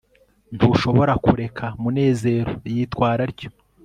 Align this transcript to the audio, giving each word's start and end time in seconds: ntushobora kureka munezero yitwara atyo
ntushobora 0.55 1.13
kureka 1.25 1.65
munezero 1.81 2.51
yitwara 2.73 3.21
atyo 3.29 3.49